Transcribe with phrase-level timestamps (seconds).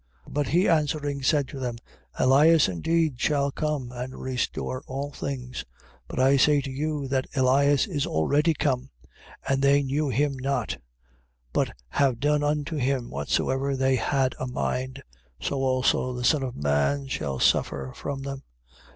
[0.27, 0.33] 17:11.
[0.33, 1.75] But he answering, said to them:
[2.17, 5.57] Elias indeed shall come, and restore all things.
[5.59, 5.63] 17:12.
[6.07, 8.89] But I say to you, that Elias is already come,
[9.47, 10.79] and they knew him not,
[11.53, 15.03] But have done unto him whatsoever they had a mind.
[15.39, 18.41] So also the Son of man shall suffer from them.